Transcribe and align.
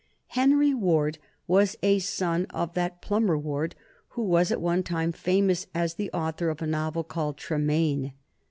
Henry 0.29 0.73
Ward 0.73 1.19
was 1.45 1.75
a 1.83 1.99
son 1.99 2.45
of 2.45 2.73
that 2.73 3.03
Plumer 3.03 3.37
Ward 3.37 3.75
who 4.07 4.23
was 4.23 4.51
at 4.51 4.59
one 4.59 4.81
time 4.81 5.11
famous 5.11 5.67
as 5.75 5.93
the 5.93 6.11
author 6.11 6.49
of 6.49 6.59
a 6.59 6.65
novel 6.65 7.03
called 7.03 7.37
"Tremaine." 7.37 8.11